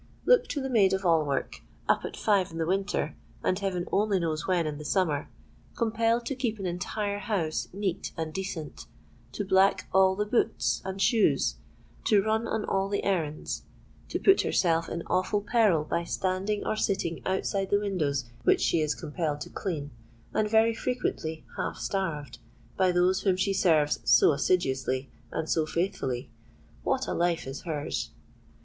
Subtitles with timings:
[0.25, 4.19] Look to the maid of all work—up at five in the winter, and heaven only
[4.19, 10.15] knows when in the summer,—compelled to keep an entire house neat and decent—to black all
[10.15, 16.03] the boots and shoes—to run on all the errands—to put herself in awful peril by
[16.03, 21.77] standing or sitting outside the windows which she is compelled to clean—and very frequently half
[21.77, 22.39] starved
[22.75, 28.09] by those whom she serves so assiduously and so faithfully,—what a life is hers!